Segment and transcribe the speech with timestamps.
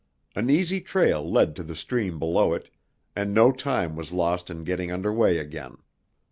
[0.35, 2.71] An easy trail led to the stream below it,
[3.15, 5.77] and no time was lost in getting under way again.